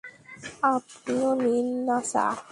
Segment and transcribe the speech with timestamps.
[0.63, 2.25] আপনিও নিন না চা।